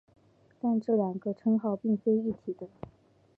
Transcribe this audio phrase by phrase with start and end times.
[0.59, 2.67] 但这两个称号并非一体的。